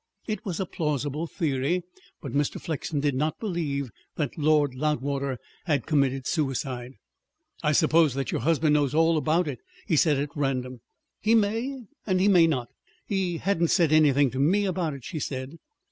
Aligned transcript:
It 0.25 0.43
was 0.43 0.59
a 0.59 0.65
plausible 0.65 1.27
theory, 1.27 1.83
but 2.23 2.31
Mr. 2.31 2.59
Flexen 2.59 3.01
did 3.01 3.13
not 3.13 3.39
believe 3.39 3.91
that 4.15 4.35
Lord 4.35 4.73
Loudwater 4.73 5.37
had 5.65 5.85
committed 5.85 6.25
suicide. 6.25 6.93
"I 7.61 7.73
suppose 7.73 8.15
that 8.15 8.31
your 8.31 8.41
husband 8.41 8.73
knows 8.73 8.95
all 8.95 9.15
about 9.15 9.47
it?" 9.47 9.59
he 9.85 9.95
said 9.95 10.17
at 10.17 10.29
random. 10.35 10.81
"He 11.19 11.35
may, 11.35 11.83
and 12.07 12.19
he 12.19 12.27
may 12.27 12.47
not. 12.47 12.69
He 13.05 13.37
hasn't 13.37 13.69
said 13.69 13.91
anything 13.91 14.31
to 14.31 14.39
me 14.39 14.65
about 14.65 14.95
it," 14.95 15.03
she 15.05 15.19
said. 15.19 15.59